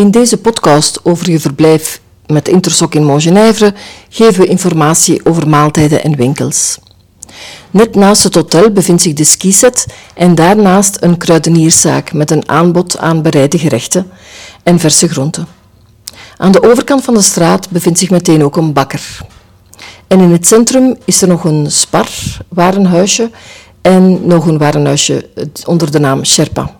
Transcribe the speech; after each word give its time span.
In 0.00 0.10
deze 0.10 0.36
podcast 0.36 1.00
over 1.04 1.30
je 1.30 1.40
verblijf 1.40 2.00
met 2.26 2.48
Intersoc 2.48 2.94
in 2.94 3.04
Montgenèvre 3.04 3.74
geven 4.08 4.40
we 4.40 4.46
informatie 4.46 5.24
over 5.24 5.48
maaltijden 5.48 6.02
en 6.02 6.16
winkels. 6.16 6.78
Net 7.70 7.94
naast 7.94 8.22
het 8.22 8.34
hotel 8.34 8.70
bevindt 8.70 9.02
zich 9.02 9.12
de 9.12 9.24
skiset 9.24 9.86
en 10.14 10.34
daarnaast 10.34 10.96
een 11.00 11.16
kruidenierszaak 11.16 12.12
met 12.12 12.30
een 12.30 12.48
aanbod 12.48 12.98
aan 12.98 13.22
bereide 13.22 13.58
gerechten 13.58 14.10
en 14.62 14.78
verse 14.78 15.08
groenten. 15.08 15.46
Aan 16.36 16.52
de 16.52 16.62
overkant 16.70 17.04
van 17.04 17.14
de 17.14 17.22
straat 17.22 17.70
bevindt 17.70 17.98
zich 17.98 18.10
meteen 18.10 18.44
ook 18.44 18.56
een 18.56 18.72
bakker. 18.72 19.18
En 20.06 20.20
in 20.20 20.30
het 20.30 20.46
centrum 20.46 20.96
is 21.04 21.22
er 21.22 21.28
nog 21.28 21.44
een 21.44 21.70
spar, 21.70 22.08
warenhuisje, 22.48 23.30
en 23.82 24.26
nog 24.26 24.46
een 24.46 24.58
warenhuisje 24.58 25.28
onder 25.66 25.90
de 25.90 25.98
naam 25.98 26.24
Sherpa. 26.24 26.74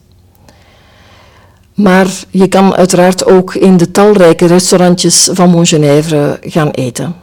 Maar 1.75 2.07
je 2.29 2.47
kan 2.47 2.75
uiteraard 2.75 3.25
ook 3.25 3.55
in 3.55 3.77
de 3.77 3.91
talrijke 3.91 4.45
restaurantjes 4.45 5.29
van 5.31 5.49
Montgenèvre 5.49 6.39
gaan 6.41 6.69
eten. 6.69 7.15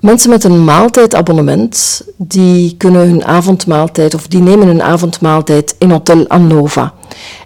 Mensen 0.00 0.30
met 0.30 0.44
een 0.44 0.64
maaltijdabonnement, 0.64 2.02
die 2.16 2.74
kunnen 2.76 3.08
hun 3.08 3.24
avondmaaltijd 3.24 4.14
of 4.14 4.26
die 4.26 4.40
nemen 4.40 4.66
hun 4.66 4.82
avondmaaltijd 4.82 5.74
in 5.78 5.90
Hotel 5.90 6.28
Annova. 6.28 6.92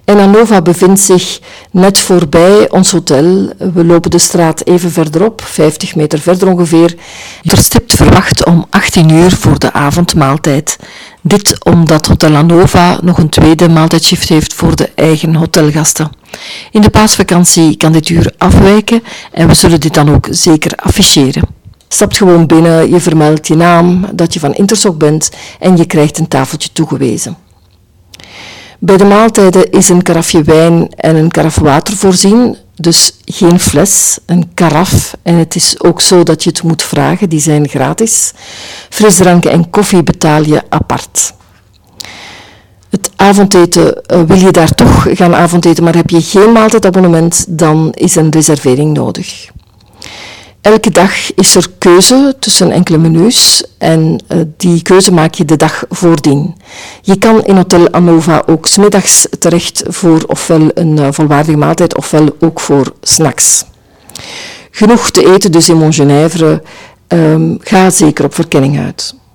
En 0.05 0.19
Annova 0.19 0.63
bevindt 0.63 1.01
zich 1.01 1.41
net 1.71 1.99
voorbij 1.99 2.71
ons 2.71 2.91
hotel. 2.91 3.49
We 3.73 3.85
lopen 3.85 4.11
de 4.11 4.19
straat 4.19 4.67
even 4.67 4.91
verderop, 4.91 5.43
50 5.43 5.95
meter 5.95 6.19
verder 6.19 6.49
ongeveer. 6.49 6.95
Er 7.43 7.59
stipt 7.59 7.95
verwacht 7.95 8.45
om 8.45 8.67
18 8.71 9.11
uur 9.11 9.31
voor 9.31 9.59
de 9.59 9.73
avondmaaltijd. 9.73 10.79
Dit 11.27 11.65
omdat 11.65 12.07
Hotel 12.07 12.37
Annova 12.37 12.99
nog 13.03 13.19
een 13.19 13.29
tweede 13.29 13.69
maaltijdshift 13.69 14.29
heeft 14.29 14.55
voor 14.55 14.77
de 14.77 14.91
eigen 14.95 15.35
hotelgasten. 15.35 16.11
In 16.71 16.81
de 16.81 16.91
paasvakantie 16.91 17.77
kan 17.77 17.93
dit 17.93 18.09
uur 18.09 18.33
afwijken 18.39 19.03
en 19.33 19.49
we 19.49 19.55
zullen 19.55 19.81
dit 19.81 19.95
dan 19.95 20.11
ook 20.11 20.27
zeker 20.31 20.73
afficheren 20.77 21.63
stapt 21.95 22.17
gewoon 22.17 22.47
binnen, 22.47 22.91
je 22.91 23.01
vermeldt 23.01 23.47
je 23.47 23.55
naam, 23.55 24.07
dat 24.15 24.35
je 24.35 24.41
van 24.41 24.55
Intersoc 24.55 24.99
bent 24.99 25.31
en 25.61 25.77
je 25.77 25.87
krijgt 25.87 26.19
een 26.19 26.29
tafeltje 26.29 26.69
toegewezen. 26.73 27.37
Bij 28.79 28.97
de 28.97 29.05
maaltijden 29.05 29.71
is 29.71 29.89
een 29.89 30.03
karafje 30.03 30.43
wijn 30.43 30.89
en 30.97 31.17
een 31.17 31.31
karaf 31.31 31.59
water 31.59 31.97
voorzien, 31.97 32.57
dus 32.77 33.13
geen 33.25 33.61
fles, 33.61 34.19
een 34.27 34.55
karaf. 34.55 35.17
En 35.23 35.35
het 35.35 35.55
is 35.55 35.81
ook 35.81 36.01
zo 36.01 36.23
dat 36.23 36.43
je 36.43 36.51
het 36.51 36.63
moet 36.63 36.83
vragen, 36.83 37.29
die 37.29 37.41
zijn 37.41 37.69
gratis. 37.69 38.33
Frisdranken 38.89 39.51
en 39.51 39.71
koffie 39.71 40.03
betaal 40.03 40.45
je 40.45 40.63
apart. 40.69 41.35
Het 42.91 43.11
avondeten, 43.17 44.03
eh, 44.03 44.23
wil 44.23 44.37
je 44.37 44.51
daar 44.51 44.75
toch 44.75 45.07
gaan 45.11 45.35
avondeten, 45.35 45.85
maar 45.85 45.95
heb 45.95 46.11
je 46.11 46.23
geen 46.23 46.53
maaltijdabonnement, 46.53 47.45
dan 47.49 47.93
is 47.93 48.17
een 48.17 48.31
reservering 48.31 48.97
nodig. 48.97 49.51
Elke 50.65 50.91
dag 50.91 51.35
is 51.35 51.55
er 51.55 51.67
keuze 51.79 52.35
tussen 52.39 52.71
enkele 52.71 52.99
menus 52.99 53.65
en 53.79 54.23
uh, 54.29 54.41
die 54.57 54.83
keuze 54.83 55.13
maak 55.13 55.35
je 55.35 55.45
de 55.45 55.57
dag 55.57 55.85
voordien. 55.89 56.57
Je 57.03 57.19
kan 57.19 57.45
in 57.45 57.57
Hotel 57.57 57.91
Anova 57.91 58.43
ook 58.47 58.67
smiddags 58.67 59.27
terecht 59.39 59.83
voor 59.87 60.25
ofwel 60.27 60.71
een 60.75 60.97
uh, 60.97 61.09
volwaardige 61.11 61.57
maaltijd 61.57 61.97
ofwel 61.97 62.37
ook 62.41 62.61
voor 62.61 62.93
snacks. 63.01 63.65
Genoeg 64.71 65.11
te 65.11 65.35
eten 65.35 65.53
dus 65.53 65.69
in 65.69 65.77
Montgenèvre. 65.77 66.63
Um, 67.09 67.59
ga 67.61 67.91
zeker 67.91 68.25
op 68.25 68.35
verkenning 68.35 68.79
uit. 68.79 69.15